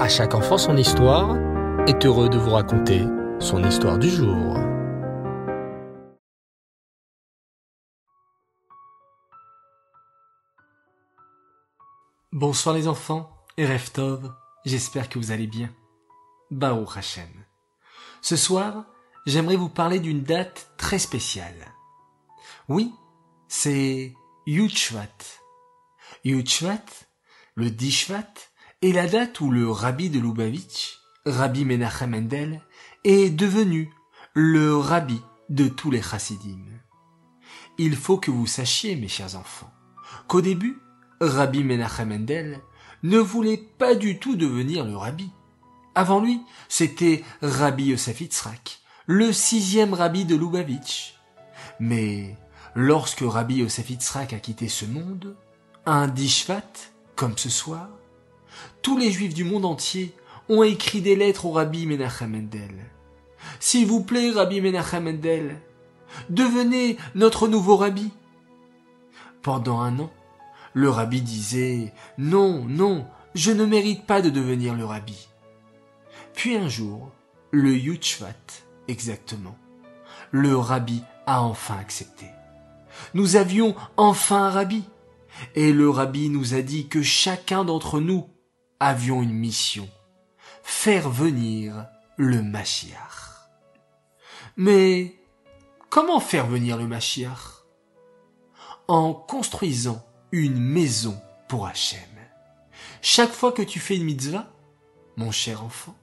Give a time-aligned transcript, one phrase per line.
[0.00, 1.36] À chaque enfant son histoire
[1.86, 3.04] est heureux de vous raconter
[3.38, 4.56] son histoire du jour.
[12.32, 14.32] Bonsoir les enfants et Reftov,
[14.64, 15.68] j'espère que vous allez bien.
[16.50, 17.28] Baruch Hashem.
[18.22, 18.86] Ce soir,
[19.26, 21.74] j'aimerais vous parler d'une date très spéciale.
[22.70, 22.94] Oui,
[23.48, 24.14] c'est
[24.46, 25.08] Yuchvat.
[26.24, 26.86] Yuchvat,
[27.54, 28.49] le Dishvat,
[28.82, 32.62] est la date où le rabbi de Lubavitch, Rabbi Menachem Mendel,
[33.04, 33.92] est devenu
[34.32, 36.64] le rabbi de tous les chassidim.
[37.76, 39.70] Il faut que vous sachiez, mes chers enfants,
[40.28, 40.78] qu'au début,
[41.20, 42.60] Rabbi Menachem Mendel
[43.02, 45.30] ne voulait pas du tout devenir le rabbi.
[45.94, 46.40] Avant lui,
[46.70, 48.22] c'était Rabbi Yosef
[49.06, 51.16] le sixième rabbi de Lubavitch.
[51.80, 52.36] Mais
[52.74, 55.36] lorsque Rabbi Yosef a quitté ce monde,
[55.84, 56.62] un dishvat,
[57.16, 57.88] comme ce soir,
[58.82, 60.14] tous les juifs du monde entier
[60.48, 62.74] ont écrit des lettres au Rabbi Menachem Mendel.
[63.58, 65.60] S'il vous plaît, Rabbi Menachem Mendel,
[66.28, 68.10] devenez notre nouveau rabbi.
[69.42, 70.10] Pendant un an,
[70.74, 75.28] le rabbi disait Non, non, je ne mérite pas de devenir le rabbi.
[76.34, 77.10] Puis un jour,
[77.50, 78.34] le Yuchvat,
[78.88, 79.56] exactement,
[80.30, 82.26] le rabbi a enfin accepté.
[83.14, 84.84] Nous avions enfin un rabbi.
[85.54, 88.26] Et le rabbi nous a dit que chacun d'entre nous
[88.80, 89.88] avions une mission.
[90.62, 91.86] Faire venir
[92.16, 93.48] le Mashiach.
[94.56, 95.14] Mais
[95.90, 97.64] comment faire venir le Mashiach?
[98.88, 102.00] En construisant une maison pour Hachem.
[103.02, 104.50] Chaque fois que tu fais une mitzvah,
[105.16, 105.96] mon cher enfant,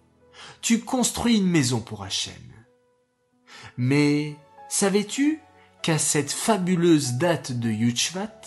[0.62, 2.34] tu construis une maison pour Hachem.
[3.78, 4.36] Mais
[4.70, 5.42] savais-tu
[5.82, 8.42] qu'à cette fabuleuse date de Yuchvat,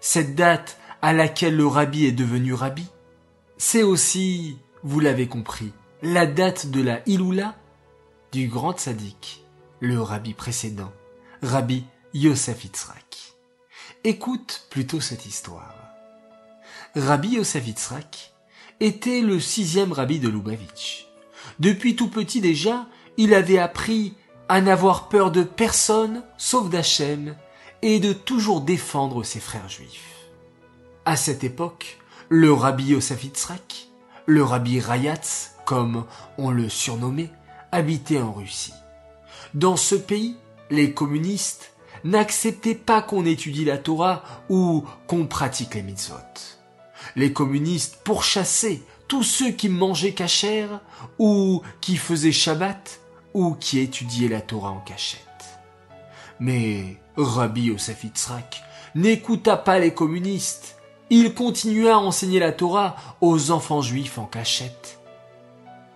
[0.00, 2.86] cette date à laquelle le rabbi est devenu rabbi,
[3.62, 7.56] c'est aussi, vous l'avez compris, la date de la Iloula
[8.32, 9.44] du grand tzaddik,
[9.80, 10.90] le rabbi précédent,
[11.42, 13.34] rabbi Yosef Yitzhak.
[14.02, 15.74] Écoute plutôt cette histoire.
[16.96, 18.32] Rabbi Yosef Yitzhak
[18.80, 21.08] était le sixième rabbi de Lubavitch.
[21.58, 22.86] Depuis tout petit déjà,
[23.18, 24.14] il avait appris
[24.48, 27.36] à n'avoir peur de personne sauf d'Hachem
[27.82, 30.30] et de toujours défendre ses frères juifs.
[31.04, 31.99] À cette époque,
[32.30, 33.26] le rabbi Yosef
[34.26, 36.04] le rabbi Rayatz, comme
[36.38, 37.30] on le surnommait,
[37.72, 38.72] habitait en Russie.
[39.52, 40.36] Dans ce pays,
[40.70, 41.72] les communistes
[42.04, 46.14] n'acceptaient pas qu'on étudie la Torah ou qu'on pratique les mitzvot.
[47.16, 50.80] Les communistes pourchassaient tous ceux qui mangeaient cachère
[51.18, 53.00] ou qui faisaient Shabbat
[53.34, 55.20] ou qui étudiaient la Torah en cachette.
[56.38, 58.06] Mais Rabbi Yosef
[58.94, 60.79] n'écouta pas les communistes.
[61.10, 65.00] Il continua à enseigner la Torah aux enfants juifs en cachette.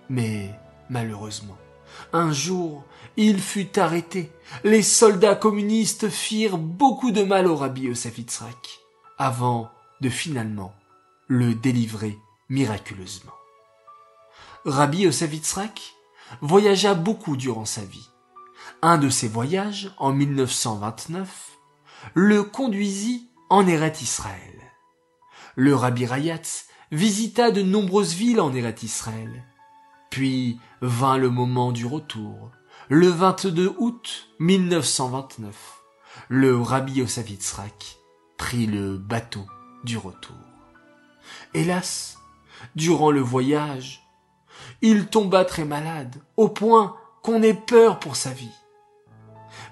[0.09, 0.53] Mais,
[0.89, 1.57] malheureusement,
[2.11, 2.83] un jour,
[3.15, 4.31] il fut arrêté.
[4.65, 8.19] Les soldats communistes firent beaucoup de mal au Rabbi Yosef
[9.17, 9.69] avant
[10.01, 10.73] de finalement
[11.27, 12.17] le délivrer
[12.49, 13.31] miraculeusement.
[14.65, 15.31] Rabbi Yosef
[16.41, 18.09] voyagea beaucoup durant sa vie.
[18.81, 21.51] Un de ses voyages, en 1929,
[22.13, 24.54] le conduisit en Eret Israël.
[25.57, 29.43] Le Rabbi Rayatz visita de nombreuses villes en Eret Israël.
[30.09, 32.51] Puis vint le moment du retour.
[32.89, 35.55] Le 22 août 1929,
[36.27, 37.25] le Rabbi Yosef
[38.37, 39.45] prit le bateau
[39.85, 40.35] du retour.
[41.53, 42.17] Hélas,
[42.75, 44.03] durant le voyage,
[44.81, 48.53] il tomba très malade, au point qu'on ait peur pour sa vie.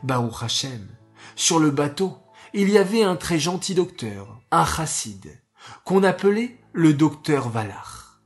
[0.01, 0.87] Baruch Hashem,
[1.35, 2.17] sur le bateau,
[2.53, 5.42] il y avait un très gentil docteur, un chassid,
[5.85, 8.21] qu'on appelait le docteur Valar.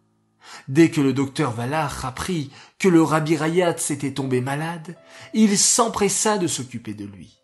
[0.67, 4.97] Dès que le docteur Valar apprit que le rabbi Rayat s'était tombé malade,
[5.33, 7.37] il s'empressa de s'occuper de lui.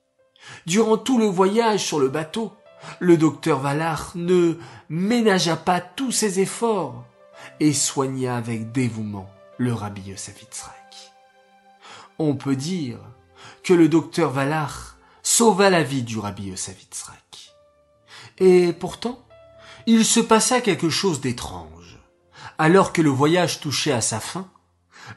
[0.65, 2.51] Durant tout le voyage sur le bateau,
[2.99, 4.55] le docteur Valar ne
[4.89, 7.05] ménagea pas tous ses efforts
[7.59, 10.43] et soigna avec dévouement le rabbi Yosef.
[12.19, 12.99] On peut dire
[13.63, 16.75] que le docteur Valar sauva la vie du rabbi Yosef.
[18.39, 19.23] Et pourtant,
[19.85, 21.99] il se passa quelque chose d'étrange.
[22.57, 24.47] Alors que le voyage touchait à sa fin,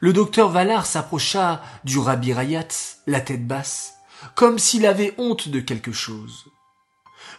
[0.01, 3.95] le docteur Valar s'approcha du rabbi Rayatz, la tête basse,
[4.35, 6.47] comme s'il avait honte de quelque chose.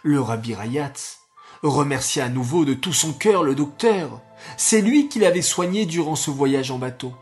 [0.03, 1.19] Le rabbi Rayatz
[1.61, 4.21] remercia à nouveau de tout son cœur le docteur.
[4.57, 7.13] C'est lui qui l'avait soigné durant ce voyage en bateau.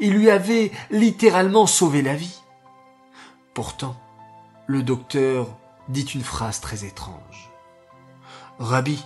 [0.00, 2.40] Il lui avait littéralement sauvé la vie.
[3.54, 3.96] Pourtant,
[4.66, 5.56] le docteur
[5.88, 7.50] dit une phrase très étrange.
[8.58, 9.04] Rabbi,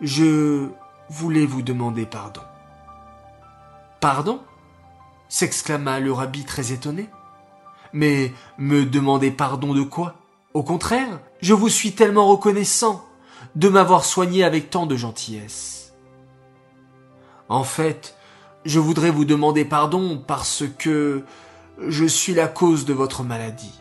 [0.00, 0.68] je
[1.08, 2.42] voulais vous demander pardon.
[4.00, 4.40] Pardon?
[5.28, 7.08] s'exclama le rabbi très étonné.
[7.92, 10.16] Mais me demander pardon de quoi?
[10.54, 13.04] Au contraire, je vous suis tellement reconnaissant
[13.54, 15.92] de m'avoir soigné avec tant de gentillesse.
[17.48, 18.16] En fait,
[18.64, 21.24] je voudrais vous demander pardon parce que
[21.86, 23.80] je suis la cause de votre maladie.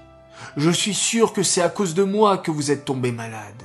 [0.58, 3.64] Je suis sûr que c'est à cause de moi que vous êtes tombé malade.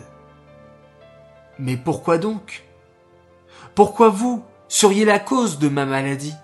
[1.59, 2.65] Mais pourquoi donc?
[3.75, 6.35] Pourquoi vous seriez la cause de ma maladie?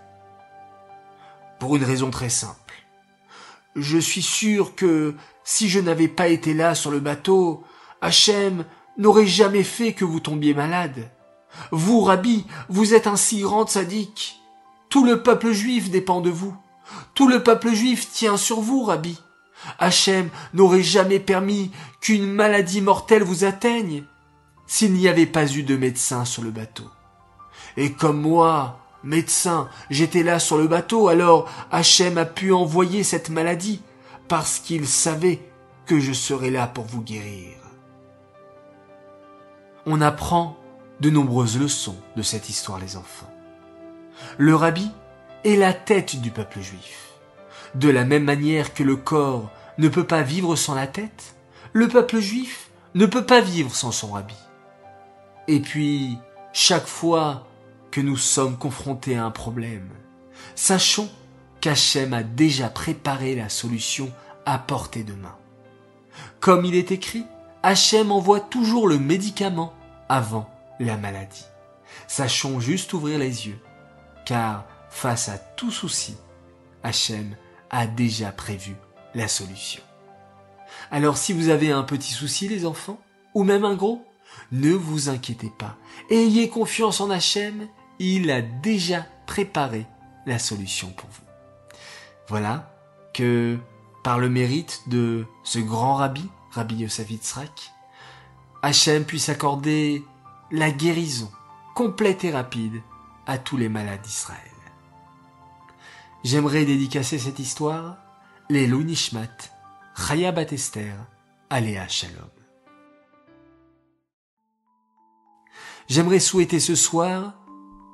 [1.58, 2.74] Pour une raison très simple.
[3.76, 5.14] Je suis sûr que
[5.44, 7.62] si je n'avais pas été là sur le bateau,
[8.00, 8.64] Hachem
[8.98, 11.10] n'aurait jamais fait que vous tombiez malade.
[11.70, 14.40] Vous, Rabbi, vous êtes un si grand sadique.
[14.88, 16.56] Tout le peuple juif dépend de vous.
[17.14, 19.20] Tout le peuple juif tient sur vous, Rabbi.
[19.78, 21.70] Hachem n'aurait jamais permis
[22.00, 24.04] qu'une maladie mortelle vous atteigne
[24.70, 26.88] s'il n'y avait pas eu de médecin sur le bateau.
[27.76, 33.30] Et comme moi, médecin, j'étais là sur le bateau, alors Hachem a pu envoyer cette
[33.30, 33.82] maladie
[34.28, 35.40] parce qu'il savait
[35.86, 37.56] que je serais là pour vous guérir.
[39.86, 40.56] On apprend
[41.00, 43.34] de nombreuses leçons de cette histoire, les enfants.
[44.38, 44.88] Le rabbi
[45.42, 47.08] est la tête du peuple juif.
[47.74, 51.34] De la même manière que le corps ne peut pas vivre sans la tête,
[51.72, 54.36] le peuple juif ne peut pas vivre sans son rabbi.
[55.52, 56.16] Et puis,
[56.52, 57.44] chaque fois
[57.90, 59.90] que nous sommes confrontés à un problème,
[60.54, 61.10] sachons
[61.60, 64.12] qu'Hachem a déjà préparé la solution
[64.46, 65.36] à portée de main.
[66.38, 67.26] Comme il est écrit,
[67.64, 69.74] Hachem envoie toujours le médicament
[70.08, 70.48] avant
[70.78, 71.46] la maladie.
[72.06, 73.58] Sachons juste ouvrir les yeux,
[74.26, 76.16] car face à tout souci,
[76.84, 77.34] Hachem
[77.70, 78.76] a déjà prévu
[79.16, 79.82] la solution.
[80.92, 83.00] Alors si vous avez un petit souci les enfants,
[83.34, 84.06] ou même un gros,
[84.52, 85.76] ne vous inquiétez pas.
[86.10, 87.68] Ayez confiance en Hachem,
[87.98, 89.86] il a déjà préparé
[90.26, 91.22] la solution pour vous.
[92.28, 92.72] Voilà
[93.12, 93.58] que
[94.02, 97.72] par le mérite de ce grand rabbi, Rabbi Yosef Yitzhak,
[98.62, 100.04] Hachem puisse accorder
[100.50, 101.30] la guérison
[101.74, 102.82] complète et rapide
[103.26, 104.38] à tous les malades d'Israël.
[106.24, 107.96] J'aimerais dédicacer cette histoire,
[108.50, 109.28] les Nishmat,
[109.96, 110.92] Chaya Batester,
[111.48, 112.39] Aléa Shalom.
[115.90, 117.32] J'aimerais souhaiter ce soir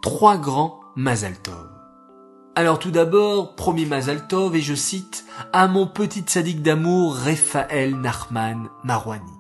[0.02, 1.66] trois grands Mazal Tov.
[2.54, 7.96] Alors tout d'abord, premier Mazal Tov, et je cite, à mon petit sadique d'amour, Raphaël
[7.96, 9.32] Nachman Marwani.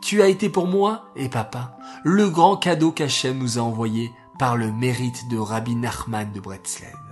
[0.00, 4.56] Tu as été pour moi, et papa, le grand cadeau qu'Hachem nous a envoyé par
[4.56, 7.09] le mérite de Rabbi Nachman de Bretzlev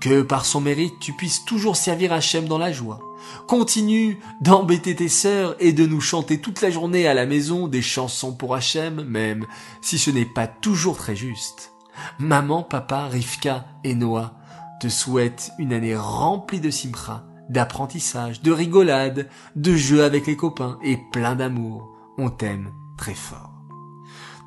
[0.00, 3.00] que par son mérite tu puisses toujours servir Hachem dans la joie.
[3.46, 7.82] Continue d'embêter tes sœurs et de nous chanter toute la journée à la maison des
[7.82, 9.46] chansons pour Hachem, même
[9.80, 11.72] si ce n'est pas toujours très juste.
[12.18, 14.34] Maman, papa, Rivka et Noah
[14.80, 20.78] te souhaitent une année remplie de simcha, d'apprentissage, de rigolade, de jeux avec les copains
[20.82, 21.88] et plein d'amour.
[22.18, 23.52] On t'aime très fort.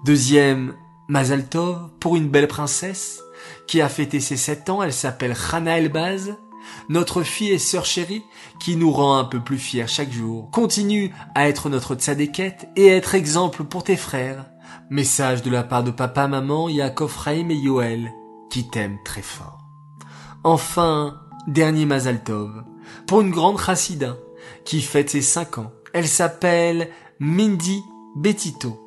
[0.05, 0.75] Deuxième,
[1.07, 3.21] Mazal Tov pour une belle princesse,
[3.67, 4.83] qui a fêté ses sept ans.
[4.83, 6.37] Elle s'appelle Hana Elbaz.
[6.89, 8.23] Notre fille et sœur chérie,
[8.59, 10.51] qui nous rend un peu plus fiers chaque jour.
[10.51, 14.45] Continue à être notre tzadékette et à être exemple pour tes frères.
[14.89, 18.11] Message de la part de papa, maman, Yaakov, Raïm et Yoel,
[18.49, 19.59] qui t'aiment très fort.
[20.43, 22.63] Enfin, dernier Mazaltov,
[23.07, 24.17] pour une grande chassida,
[24.65, 25.71] qui fête ses cinq ans.
[25.93, 27.83] Elle s'appelle Mindy
[28.15, 28.79] Betito.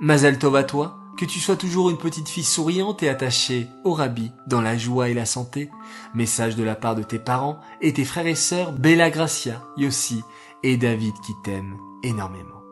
[0.00, 4.32] Mazaltov à toi, que tu sois toujours une petite fille souriante et attachée au rabbi
[4.46, 5.70] dans la joie et la santé.
[6.14, 10.22] Message de la part de tes parents et tes frères et sœurs Bella Gracia, Yossi
[10.62, 12.62] et David qui t'aiment énormément.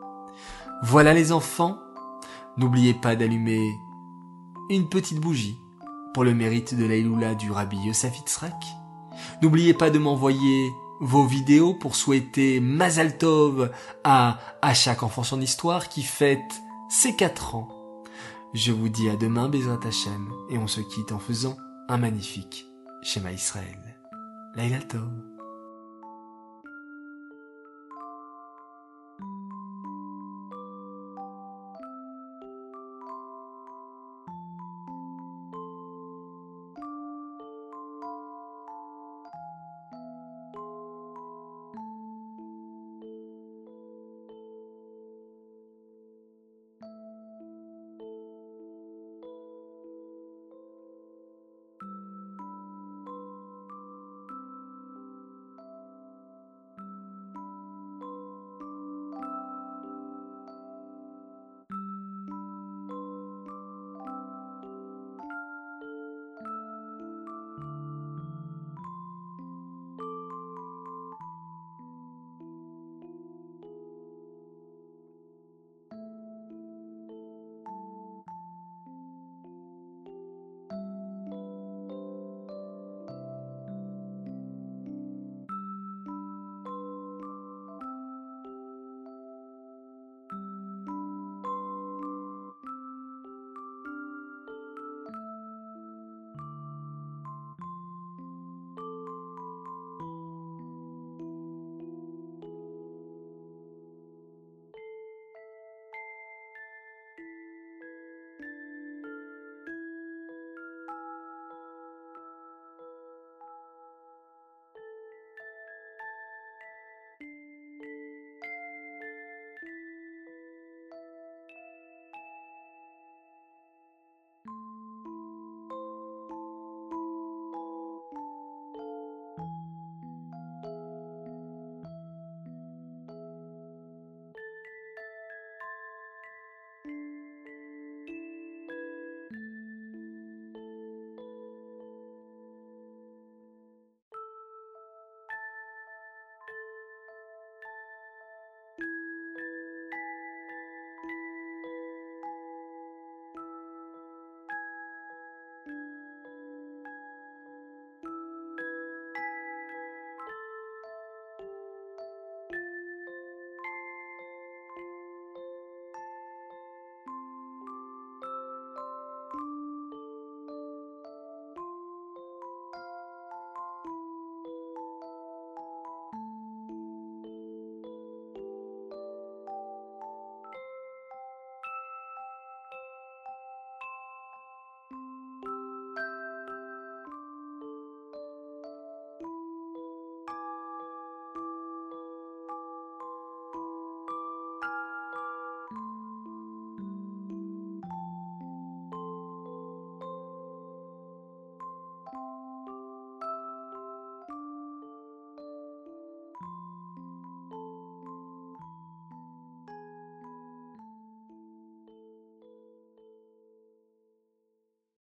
[0.81, 1.77] Voilà les enfants.
[2.57, 3.71] N'oubliez pas d'allumer
[4.71, 5.59] une petite bougie
[6.15, 8.65] pour le mérite de l'Aïloula du rabbi Yosef Itzrak.
[9.43, 13.69] N'oubliez pas de m'envoyer vos vidéos pour souhaiter Mazal Tov
[14.03, 17.78] à, à chaque enfant son histoire qui fête ses quatre ans
[18.53, 22.65] je vous dis à demain, Bezrat Hashem, et on se quitte en faisant un magnifique
[23.01, 23.99] schéma Israël.
[24.55, 24.79] Laila.